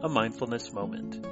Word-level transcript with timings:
a 0.00 0.08
mindfulness 0.08 0.72
moment. 0.72 1.26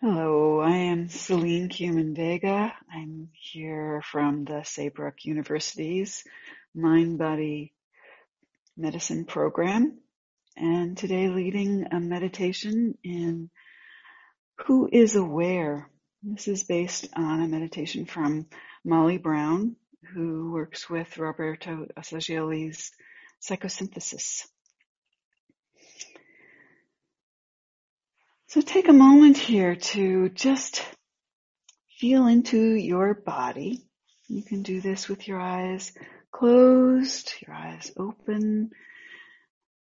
Hello, 0.00 0.60
I 0.60 0.70
am 0.70 1.08
Selene 1.08 1.68
Kumin 1.68 2.14
Vega. 2.14 2.72
I'm 2.92 3.30
here 3.32 4.02
from 4.10 4.44
the 4.44 4.62
Saybrook 4.64 5.24
University's 5.24 6.22
Mind 6.76 7.18
Body 7.18 7.72
Medicine 8.76 9.24
program, 9.24 9.98
and 10.56 10.96
today 10.96 11.28
leading 11.28 11.88
a 11.90 11.98
meditation 11.98 12.96
in 13.02 13.50
who 14.66 14.88
is 14.90 15.16
aware? 15.16 15.88
This 16.22 16.48
is 16.48 16.64
based 16.64 17.08
on 17.14 17.42
a 17.42 17.48
meditation 17.48 18.06
from 18.06 18.46
Molly 18.84 19.18
Brown, 19.18 19.76
who 20.14 20.52
works 20.52 20.88
with 20.88 21.18
Roberto 21.18 21.86
Assagioli's 21.96 22.92
psychosynthesis. 23.42 24.46
So 28.48 28.60
take 28.60 28.88
a 28.88 28.92
moment 28.92 29.38
here 29.38 29.76
to 29.76 30.28
just 30.28 30.84
feel 31.98 32.26
into 32.26 32.74
your 32.74 33.14
body. 33.14 33.82
You 34.28 34.42
can 34.42 34.62
do 34.62 34.80
this 34.80 35.08
with 35.08 35.26
your 35.26 35.40
eyes 35.40 35.92
closed, 36.32 37.32
your 37.46 37.56
eyes 37.56 37.92
open, 37.96 38.70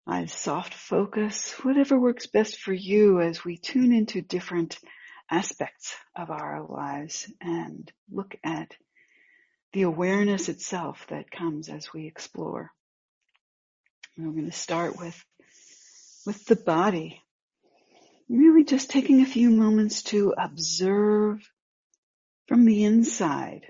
eyes 0.07 0.33
soft 0.33 0.75
focus, 0.75 1.53
whatever 1.63 1.99
works 1.99 2.27
best 2.27 2.59
for 2.59 2.73
you 2.73 3.21
as 3.21 3.45
we 3.45 3.57
tune 3.57 3.93
into 3.93 4.21
different 4.21 4.79
aspects 5.31 5.97
of 6.15 6.31
our 6.31 6.65
lives 6.69 7.31
and 7.41 7.91
look 8.11 8.37
at 8.45 8.77
the 9.73 9.83
awareness 9.83 10.49
itself 10.49 11.07
that 11.09 11.31
comes 11.31 11.69
as 11.69 11.93
we 11.93 12.07
explore. 12.07 12.71
we're 14.17 14.31
going 14.31 14.45
to 14.45 14.53
start 14.53 14.97
with, 14.99 15.25
with 16.27 16.45
the 16.45 16.57
body. 16.57 17.21
Really 18.29 18.65
just 18.65 18.91
taking 18.91 19.23
a 19.23 19.27
few 19.27 19.51
moments 19.51 20.03
to 20.05 20.35
observe 20.37 21.41
from 22.47 22.65
the 22.65 22.85
inside 22.85 23.63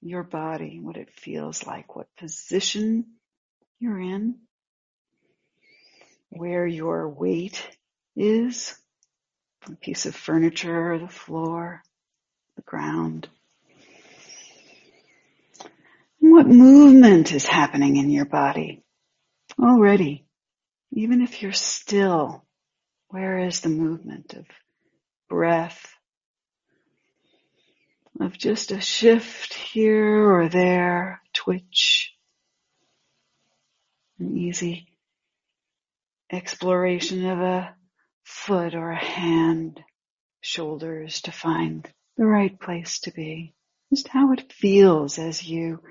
your 0.00 0.24
body, 0.24 0.80
what 0.80 0.96
it 0.96 1.10
feels 1.14 1.64
like, 1.66 1.94
what 1.94 2.08
position 2.16 3.06
you're 3.78 4.00
in, 4.00 4.36
where 6.32 6.66
your 6.66 7.10
weight 7.10 7.62
is, 8.16 8.74
a 9.70 9.76
piece 9.76 10.06
of 10.06 10.14
furniture, 10.16 10.98
the 10.98 11.08
floor, 11.08 11.82
the 12.56 12.62
ground. 12.62 13.28
What 16.20 16.46
movement 16.46 17.32
is 17.32 17.46
happening 17.46 17.96
in 17.96 18.08
your 18.08 18.24
body 18.24 18.82
already? 19.60 20.24
Even 20.92 21.20
if 21.20 21.42
you're 21.42 21.52
still, 21.52 22.44
where 23.08 23.40
is 23.40 23.60
the 23.60 23.68
movement 23.68 24.32
of 24.32 24.46
breath, 25.28 25.86
of 28.20 28.38
just 28.38 28.70
a 28.70 28.80
shift 28.80 29.52
here 29.52 30.32
or 30.32 30.48
there, 30.48 31.20
twitch, 31.34 32.14
an 34.18 34.38
easy 34.38 34.91
exploration 36.32 37.26
of 37.26 37.40
a 37.40 37.74
foot 38.24 38.74
or 38.74 38.90
a 38.90 39.04
hand, 39.04 39.80
shoulders 40.40 41.20
to 41.22 41.32
find 41.32 41.88
the 42.16 42.26
right 42.26 42.58
place 42.58 43.00
to 43.00 43.12
be. 43.12 43.54
Just 43.90 44.08
how 44.08 44.32
it 44.32 44.52
feels 44.52 45.18
as 45.18 45.44
you 45.44 45.82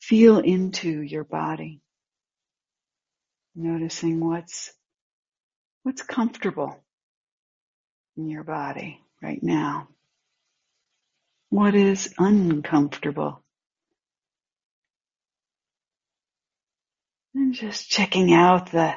feel 0.00 0.38
into 0.38 1.00
your 1.00 1.24
body. 1.24 1.80
Noticing 3.56 4.20
what's, 4.20 4.72
what's 5.82 6.02
comfortable 6.02 6.76
in 8.16 8.28
your 8.28 8.44
body 8.44 9.00
right 9.22 9.42
now. 9.42 9.88
What 11.48 11.74
is 11.74 12.12
uncomfortable? 12.18 13.42
And 17.34 17.54
just 17.54 17.88
checking 17.88 18.32
out 18.32 18.70
the 18.70 18.94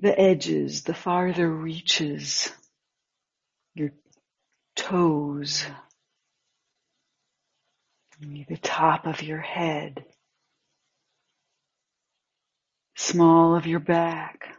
the 0.00 0.18
edges, 0.18 0.82
the 0.82 0.94
farther 0.94 1.48
reaches, 1.48 2.50
your 3.74 3.92
toes, 4.74 5.64
the 8.20 8.56
top 8.56 9.06
of 9.06 9.22
your 9.22 9.40
head, 9.40 10.04
small 12.96 13.54
of 13.54 13.66
your 13.66 13.80
back. 13.80 14.56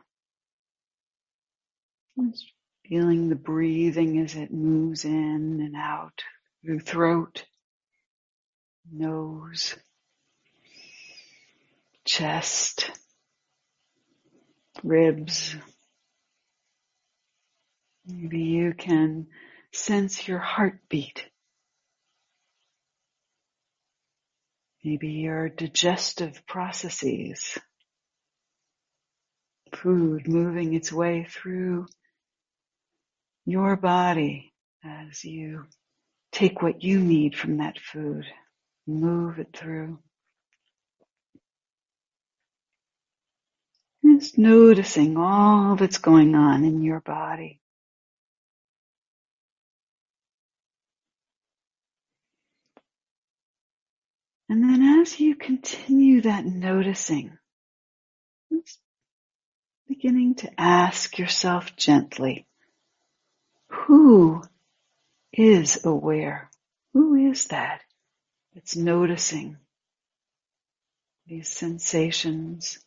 Just 2.20 2.52
feeling 2.88 3.30
the 3.30 3.36
breathing 3.36 4.20
as 4.20 4.36
it 4.36 4.52
moves 4.52 5.06
in 5.06 5.60
and 5.62 5.76
out 5.76 6.22
through 6.64 6.80
throat, 6.80 7.46
nose, 8.92 9.76
chest, 12.06 12.92
ribs. 14.84 15.56
Maybe 18.06 18.40
you 18.40 18.74
can 18.74 19.28
sense 19.72 20.28
your 20.28 20.40
heartbeat. 20.40 21.26
Maybe 24.84 25.10
your 25.10 25.50
digestive 25.50 26.46
processes. 26.48 27.58
Food 29.74 30.28
moving 30.28 30.74
its 30.74 30.92
way 30.92 31.28
through 31.30 31.86
your 33.46 33.76
body 33.76 34.54
as 34.84 35.24
you 35.24 35.66
take 36.32 36.62
what 36.62 36.84
you 36.84 37.00
need 37.00 37.36
from 37.36 37.58
that 37.58 37.80
food, 37.80 38.26
move 38.88 39.40
it 39.40 39.56
through. 39.56 40.00
Just 44.22 44.31
noticing 44.42 45.18
all 45.18 45.76
that's 45.76 46.00
going 46.00 46.36
on 46.36 46.64
in 46.64 46.82
your 46.82 47.00
body. 47.00 47.60
And 54.50 54.64
then 54.64 55.00
as 55.02 55.20
you 55.20 55.36
continue 55.36 56.22
that 56.22 56.46
noticing, 56.46 57.38
beginning 59.88 60.36
to 60.36 60.52
ask 60.60 61.18
yourself 61.18 61.76
gently, 61.78 62.46
who 63.68 64.44
is 65.32 65.86
aware? 65.86 66.50
Who 66.94 67.16
is 67.32 67.46
that 67.48 67.82
that's 68.54 68.76
noticing 68.76 69.58
these 71.28 71.48
sensations? 71.48 72.80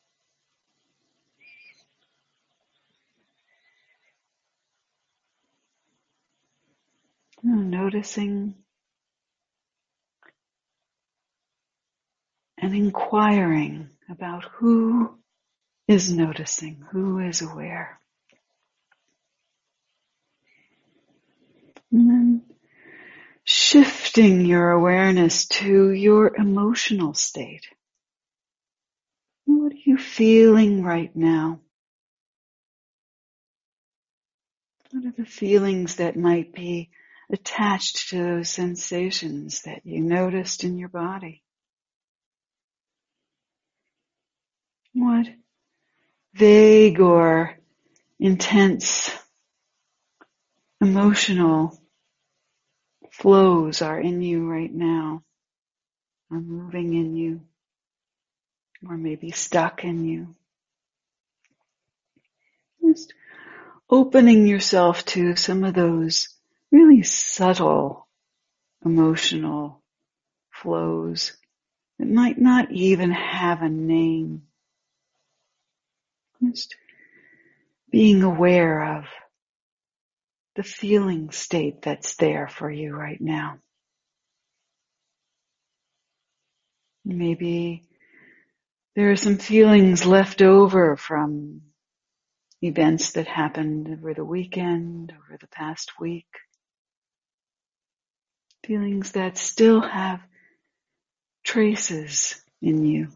Hmm, 7.45 7.69
noticing 7.69 8.55
and 12.57 12.75
inquiring 12.75 13.91
about 14.09 14.45
who 14.45 15.19
is 15.87 16.11
noticing, 16.11 16.83
who 16.91 17.19
is 17.19 17.43
aware. 17.43 18.01
And 21.93 22.09
then 22.09 22.43
shifting 23.45 24.47
your 24.47 24.71
awareness 24.71 25.47
to 25.49 25.91
your 25.91 26.35
emotional 26.35 27.13
state. 27.13 27.67
What 29.45 29.73
are 29.73 29.85
you 29.85 29.99
feeling 29.99 30.83
right 30.83 31.15
now? 31.15 31.61
What 34.93 35.05
are 35.05 35.13
the 35.15 35.27
feelings 35.27 35.97
that 35.97 36.17
might 36.17 36.55
be 36.55 36.91
attached 37.35 38.09
to 38.09 38.17
those 38.17 38.49
sensations 38.49 39.63
that 39.63 39.85
you 39.85 40.01
noticed 40.01 40.65
in 40.65 40.79
your 40.79 40.89
body? 40.89 41.43
What 44.95 45.27
vague 46.33 47.01
or 47.01 47.59
intense 48.19 49.11
emotional 50.81 51.79
flows 53.11 53.83
are 53.83 54.01
in 54.01 54.23
you 54.23 54.49
right 54.49 54.73
now, 54.73 55.23
are 56.31 56.41
moving 56.41 56.95
in 56.95 57.17
you, 57.17 57.41
or 58.89 58.97
maybe 58.97 59.31
stuck 59.31 59.85
in 59.85 60.05
you. 60.05 60.35
Just 62.85 63.15
opening 63.89 64.47
yourself 64.47 65.05
to 65.07 65.37
some 65.37 65.65
of 65.65 65.75
those 65.75 66.34
really 66.75 67.05
subtle 67.05 68.09
emotional 68.85 69.81
flows 70.51 71.37
that 72.01 72.09
might 72.09 72.37
not 72.37 72.73
even 72.73 73.13
have 73.13 73.63
a 73.63 73.69
name. 73.69 74.43
Just 76.43 76.75
being 77.93 78.25
aware 78.25 78.97
of 78.99 79.05
the 80.57 80.65
feeling 80.65 81.31
state 81.31 81.81
that's 81.81 82.17
there 82.17 82.49
for 82.49 82.69
you 82.69 82.93
right 82.93 83.21
now. 83.21 83.59
Maybe 87.05 87.85
there 88.97 89.13
are 89.13 89.17
some 89.17 89.37
feelings 89.37 90.05
left 90.05 90.43
over 90.43 90.97
from 90.97 91.61
events 92.63 93.13
that 93.13 93.29
happened 93.29 93.89
over 93.89 94.13
the 94.13 94.25
weekend, 94.25 95.13
over 95.13 95.39
the 95.41 95.47
past 95.49 95.93
week. 96.01 96.27
Feelings 98.67 99.13
that 99.13 99.37
still 99.37 99.83
have 99.83 100.21
traces 101.45 102.43
in 102.63 102.85
you. 102.85 103.09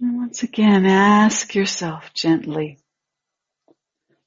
And 0.00 0.18
once 0.18 0.42
again, 0.42 0.84
ask 0.84 1.54
yourself 1.54 2.12
gently, 2.12 2.78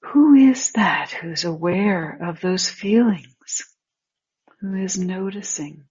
who 0.01 0.35
is 0.35 0.71
that 0.71 1.11
who's 1.11 1.43
aware 1.43 2.17
of 2.21 2.39
those 2.39 2.69
feelings? 2.69 3.65
Who 4.61 4.73
is 4.75 4.97
noticing 4.97 5.83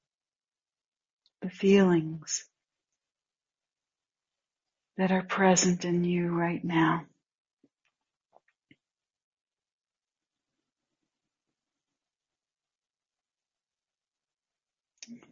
the 1.43 1.51
feelings 1.51 2.47
that 4.97 5.13
are 5.13 5.23
present 5.23 5.85
in 5.85 6.03
you 6.05 6.29
right 6.29 6.65
now? 6.65 7.05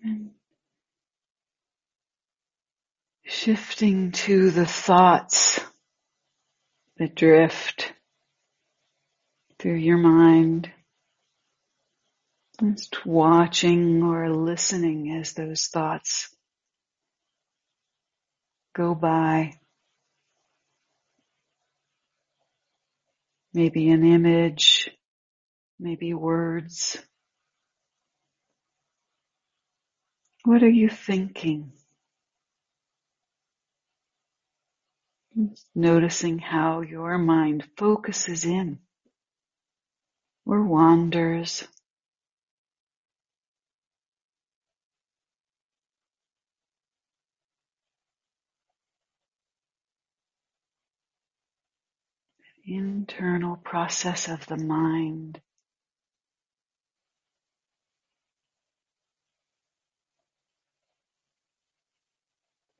And 0.02 0.30
Shifting 3.26 4.12
to 4.12 4.50
the 4.50 4.66
thoughts 4.66 5.58
that 6.98 7.14
drift 7.14 7.92
through 9.58 9.76
your 9.76 9.96
mind. 9.96 10.70
Just 12.60 13.04
watching 13.04 14.02
or 14.02 14.30
listening 14.30 15.18
as 15.18 15.32
those 15.32 15.66
thoughts 15.66 16.34
go 18.74 18.94
by. 18.94 19.54
Maybe 23.52 23.90
an 23.90 24.04
image, 24.04 24.90
maybe 25.80 26.12
words. 26.14 26.98
What 30.44 30.64
are 30.64 30.70
you 30.70 30.90
thinking? 30.90 31.72
Noticing 35.74 36.38
how 36.40 36.82
your 36.82 37.18
mind 37.18 37.64
focuses 37.78 38.44
in 38.44 38.80
or 40.46 40.62
wanders. 40.64 41.68
Internal 52.66 53.56
process 53.56 54.28
of 54.28 54.46
the 54.46 54.56
mind. 54.58 55.40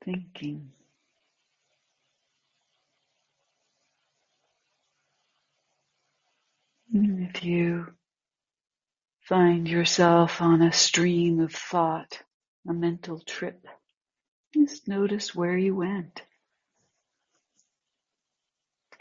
Thinking. 0.05 0.71
If 6.93 7.43
you 7.43 7.87
find 9.21 9.67
yourself 9.67 10.41
on 10.41 10.61
a 10.61 10.71
stream 10.71 11.39
of 11.39 11.51
thought, 11.53 12.21
a 12.69 12.73
mental 12.73 13.19
trip, 13.19 13.65
just 14.53 14.87
notice 14.87 15.35
where 15.35 15.57
you 15.57 15.75
went. 15.75 16.21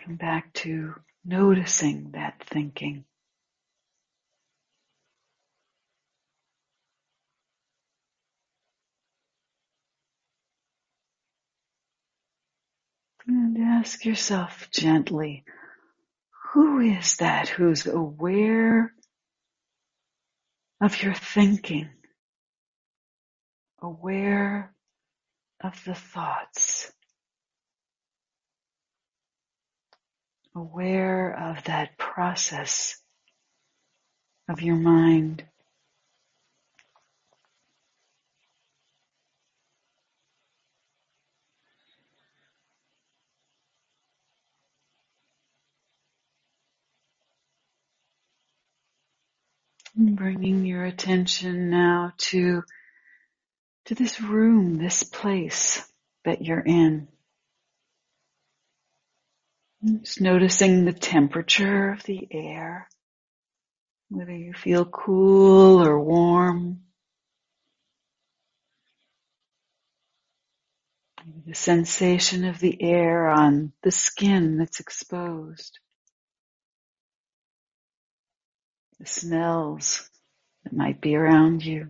Come 0.05 0.17
back 0.17 0.53
to 0.55 0.95
noticing 1.25 2.13
that 2.13 2.43
thinking. 2.51 3.05
And 13.27 13.57
ask 13.59 14.05
yourself 14.05 14.69
gently, 14.71 15.45
who 16.53 16.81
is 16.81 17.17
that 17.17 17.49
who's 17.49 17.87
aware 17.87 18.93
of 20.81 21.03
your 21.03 21.15
thinking? 21.15 21.89
Aware 23.81 24.75
of 25.63 25.83
the 25.85 25.95
thoughts? 25.95 26.93
Aware 30.55 31.51
of 31.51 31.65
that 31.65 31.99
process 31.99 33.01
of 34.49 34.61
your 34.61 34.77
mind? 34.77 35.45
Bringing 49.97 50.67
your 50.67 50.85
attention 50.85 51.71
now 51.71 52.13
to, 52.19 52.65
to 53.87 53.95
this 53.95 54.21
room, 54.21 54.77
this 54.77 55.05
place 55.05 55.89
that 56.25 56.43
you're 56.43 56.61
in. 56.61 57.09
Just 60.01 60.21
noticing 60.21 60.85
the 60.85 60.93
temperature 60.93 61.91
of 61.93 62.03
the 62.05 62.27
air, 62.31 62.89
whether 64.09 64.35
you 64.35 64.53
feel 64.55 64.85
cool 64.85 65.87
or 65.87 66.01
warm. 66.01 66.81
The 71.47 71.55
sensation 71.55 72.45
of 72.45 72.59
the 72.59 72.83
air 72.83 73.29
on 73.29 73.73
the 73.83 73.93
skin 73.93 74.59
that's 74.59 74.81
exposed. 74.81 75.79
The 79.05 79.11
smells 79.11 80.09
that 80.65 80.73
might 80.73 81.01
be 81.01 81.15
around 81.15 81.65
you. 81.65 81.89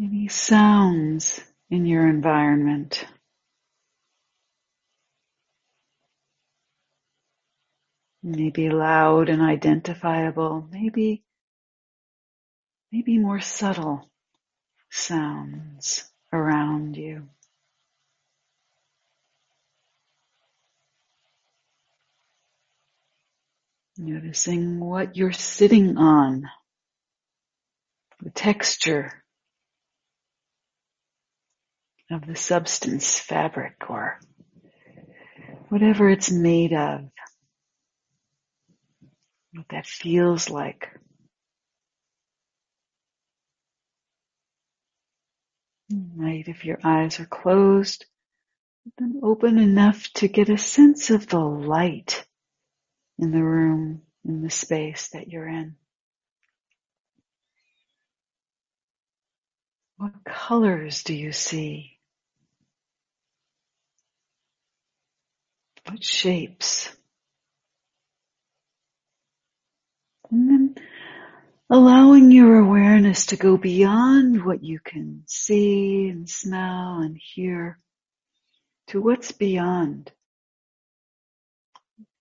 Any 0.00 0.28
sounds 0.28 1.40
in 1.70 1.84
your 1.84 2.08
environment. 2.08 3.04
Maybe 8.22 8.70
loud 8.70 9.28
and 9.28 9.42
identifiable, 9.42 10.66
maybe, 10.70 11.24
maybe 12.90 13.18
more 13.18 13.40
subtle 13.40 14.08
sounds 14.90 16.10
around 16.32 16.96
you. 16.96 17.28
Noticing 24.00 24.78
what 24.78 25.16
you're 25.16 25.32
sitting 25.32 25.96
on, 25.96 26.48
the 28.22 28.30
texture, 28.30 29.24
of 32.10 32.24
the 32.24 32.36
substance, 32.36 33.18
fabric, 33.18 33.90
or 33.90 34.20
whatever 35.68 36.08
it's 36.08 36.30
made 36.30 36.72
of, 36.72 37.10
what 39.52 39.66
that 39.70 39.86
feels 39.86 40.48
like. 40.48 40.88
Right, 45.90 46.46
if 46.46 46.64
your 46.64 46.78
eyes 46.84 47.18
are 47.18 47.26
closed, 47.26 48.06
then 48.96 49.20
open 49.24 49.58
enough 49.58 50.08
to 50.14 50.28
get 50.28 50.48
a 50.50 50.56
sense 50.56 51.10
of 51.10 51.26
the 51.26 51.40
light 51.40 52.27
in 53.18 53.30
the 53.32 53.42
room, 53.42 54.02
in 54.24 54.42
the 54.42 54.50
space 54.50 55.08
that 55.12 55.28
you're 55.28 55.48
in. 55.48 55.76
What 59.96 60.12
colors 60.24 61.02
do 61.02 61.14
you 61.14 61.32
see? 61.32 61.98
What 65.88 66.04
shapes? 66.04 66.94
And 70.30 70.50
then 70.50 70.74
allowing 71.70 72.30
your 72.30 72.58
awareness 72.58 73.26
to 73.26 73.36
go 73.36 73.56
beyond 73.56 74.44
what 74.44 74.62
you 74.62 74.78
can 74.78 75.24
see 75.26 76.08
and 76.08 76.28
smell 76.28 77.00
and 77.00 77.16
hear 77.16 77.78
to 78.88 79.00
what's 79.00 79.32
beyond. 79.32 80.12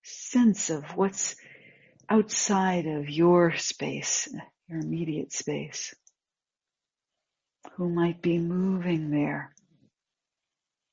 Sense 0.09 0.69
of 0.69 0.95
what's 0.95 1.35
outside 2.07 2.85
of 2.85 3.09
your 3.09 3.57
space, 3.57 4.33
your 4.69 4.79
immediate 4.79 5.33
space 5.33 5.93
who 7.75 7.89
might 7.89 8.21
be 8.21 8.39
moving 8.39 9.11
there, 9.11 9.53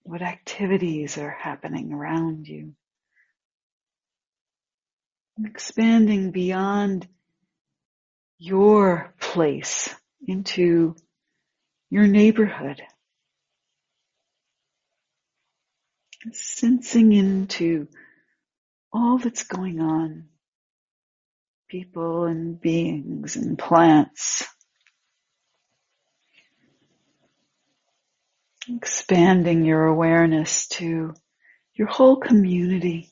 what 0.02 0.20
activities 0.20 1.16
are 1.16 1.30
happening 1.30 1.92
around 1.92 2.48
you. 2.48 2.74
Expanding 5.44 6.32
beyond 6.32 7.06
your 8.38 9.14
place 9.20 9.94
into 10.26 10.96
your 11.88 12.08
neighborhood. 12.08 12.82
Sensing 16.32 17.12
into 17.12 17.86
all 18.94 19.18
that's 19.18 19.44
going 19.44 19.80
on. 19.80 20.28
People 21.68 22.24
and 22.24 22.58
beings 22.60 23.36
and 23.36 23.58
plants. 23.58 24.46
expanding 28.68 29.64
your 29.64 29.84
awareness 29.86 30.66
to 30.68 31.14
your 31.74 31.88
whole 31.88 32.16
community. 32.16 33.10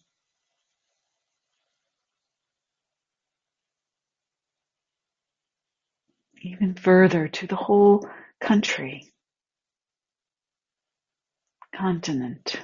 Even 6.41 6.75
further 6.75 7.29
to 7.29 7.47
the 7.47 7.57
whole 7.57 8.09
country, 8.41 9.13
continent. 11.75 12.61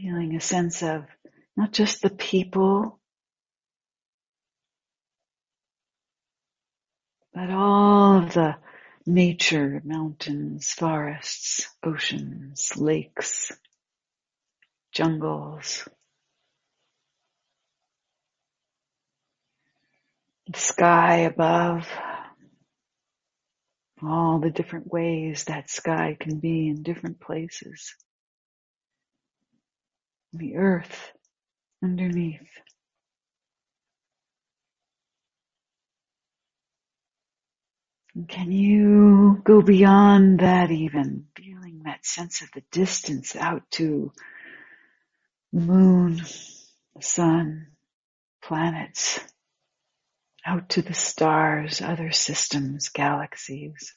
Feeling 0.00 0.34
a 0.34 0.40
sense 0.40 0.82
of 0.82 1.04
not 1.58 1.72
just 1.72 2.00
the 2.00 2.08
people 2.08 2.98
but 7.34 7.50
all 7.50 8.22
of 8.22 8.32
the 8.32 8.56
nature, 9.06 9.82
mountains, 9.84 10.72
forests, 10.72 11.68
oceans, 11.82 12.72
lakes, 12.76 13.52
jungles, 14.92 15.86
the 20.50 20.58
sky 20.58 21.16
above, 21.18 21.86
all 24.02 24.38
the 24.38 24.50
different 24.50 24.90
ways 24.90 25.44
that 25.44 25.68
sky 25.68 26.16
can 26.18 26.38
be 26.38 26.68
in 26.68 26.82
different 26.82 27.20
places, 27.20 27.94
the 30.40 30.56
earth 30.56 31.12
underneath. 31.84 32.40
Can 38.26 38.50
you 38.50 39.40
go 39.44 39.62
beyond 39.62 40.40
that 40.40 40.70
even, 40.70 41.26
feeling 41.36 41.82
that 41.84 42.04
sense 42.04 42.42
of 42.42 42.50
the 42.52 42.62
distance 42.72 43.36
out 43.36 43.62
to 43.72 44.12
the 45.52 45.60
moon, 45.60 46.16
the 46.96 47.02
sun, 47.02 47.68
planets, 48.42 49.20
out 50.44 50.70
to 50.70 50.82
the 50.82 50.94
stars, 50.94 51.80
other 51.80 52.10
systems, 52.12 52.88
galaxies. 52.88 53.94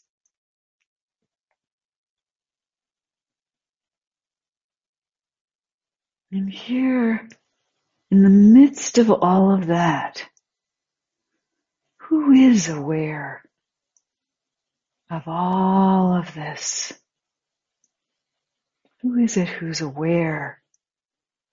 And 6.33 6.49
here, 6.49 7.29
in 8.09 8.23
the 8.23 8.29
midst 8.31 8.97
of 8.97 9.11
all 9.11 9.53
of 9.53 9.67
that, 9.67 10.25
who 11.99 12.31
is 12.31 12.69
aware 12.69 13.43
of 15.11 15.27
all 15.27 16.15
of 16.15 16.33
this? 16.33 16.91
Who 19.03 19.19
is 19.19 19.37
it 19.37 19.47
who's 19.47 19.81
aware 19.81 20.59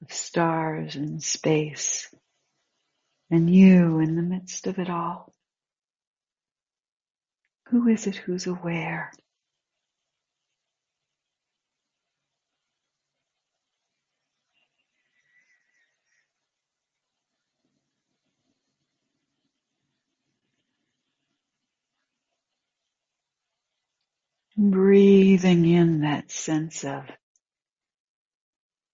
of 0.00 0.14
stars 0.14 0.96
and 0.96 1.22
space 1.22 2.08
and 3.30 3.54
you 3.54 3.98
in 3.98 4.16
the 4.16 4.22
midst 4.22 4.66
of 4.66 4.78
it 4.78 4.88
all? 4.88 5.34
Who 7.68 7.86
is 7.86 8.06
it 8.06 8.16
who's 8.16 8.46
aware? 8.46 9.12
Breathing 24.62 25.64
in 25.64 26.02
that 26.02 26.30
sense 26.30 26.84
of 26.84 27.04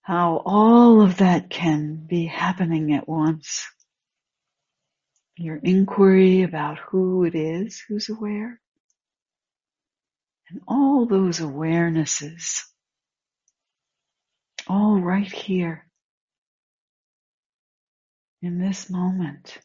how 0.01 0.41
all 0.47 1.01
of 1.01 1.17
that 1.17 1.51
can 1.51 2.07
be 2.07 2.27
happening 2.27 2.95
at 2.95 3.09
once. 3.09 3.67
Your 5.37 5.57
inquiry 5.57 6.45
about 6.45 6.79
who 6.79 7.25
it 7.25 7.35
is 7.35 7.83
who's 7.89 8.09
aware. 8.09 8.61
And 10.51 10.61
all 10.69 11.05
those 11.07 11.41
awarenesses, 11.41 12.63
all 14.69 15.01
right 15.01 15.33
here 15.33 15.85
in 18.41 18.61
this 18.61 18.89
moment. 18.89 19.59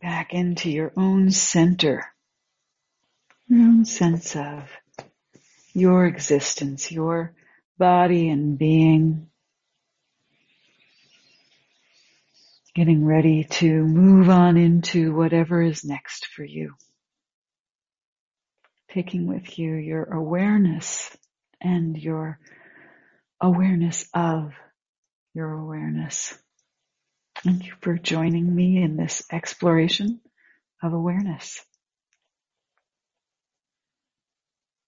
Back 0.00 0.32
into 0.32 0.70
your 0.70 0.92
own 0.96 1.30
center, 1.30 2.04
your 3.48 3.60
own 3.60 3.84
sense 3.84 4.36
of 4.36 4.68
your 5.72 6.06
existence, 6.06 6.90
your 6.90 7.34
body 7.78 8.28
and 8.28 8.58
being. 8.58 9.28
Getting 12.74 13.04
ready 13.04 13.44
to 13.44 13.66
move 13.66 14.28
on 14.28 14.56
into 14.56 15.14
whatever 15.14 15.60
is 15.62 15.84
next 15.84 16.26
for 16.26 16.44
you. 16.44 16.74
Taking 18.92 19.26
with 19.26 19.58
you 19.58 19.74
your 19.74 20.04
awareness 20.04 21.16
and 21.60 21.96
your 21.96 22.38
awareness 23.40 24.08
of 24.14 24.52
your 25.34 25.52
awareness. 25.52 26.38
Thank 27.44 27.66
you 27.66 27.74
for 27.80 27.96
joining 27.96 28.54
me 28.54 28.82
in 28.82 28.96
this 28.96 29.22
exploration 29.32 30.20
of 30.82 30.92
awareness. 30.92 31.64